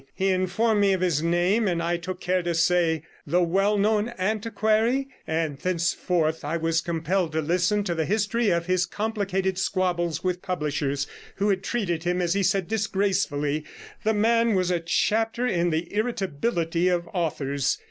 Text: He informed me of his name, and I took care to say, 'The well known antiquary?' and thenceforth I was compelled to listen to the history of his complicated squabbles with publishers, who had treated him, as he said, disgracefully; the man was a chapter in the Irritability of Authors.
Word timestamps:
He 0.15 0.29
informed 0.29 0.81
me 0.81 0.93
of 0.93 1.01
his 1.01 1.21
name, 1.21 1.67
and 1.67 1.79
I 1.83 1.95
took 1.95 2.19
care 2.19 2.41
to 2.41 2.55
say, 2.55 3.03
'The 3.27 3.43
well 3.43 3.77
known 3.77 4.09
antiquary?' 4.17 5.09
and 5.27 5.59
thenceforth 5.59 6.43
I 6.43 6.57
was 6.57 6.81
compelled 6.81 7.33
to 7.33 7.41
listen 7.43 7.83
to 7.83 7.93
the 7.93 8.05
history 8.05 8.49
of 8.49 8.65
his 8.65 8.87
complicated 8.87 9.59
squabbles 9.59 10.23
with 10.23 10.41
publishers, 10.41 11.05
who 11.35 11.49
had 11.49 11.61
treated 11.63 12.03
him, 12.03 12.19
as 12.19 12.33
he 12.33 12.41
said, 12.41 12.67
disgracefully; 12.67 13.63
the 14.03 14.15
man 14.15 14.55
was 14.55 14.71
a 14.71 14.79
chapter 14.79 15.45
in 15.45 15.69
the 15.69 15.93
Irritability 15.93 16.87
of 16.87 17.07
Authors. 17.13 17.77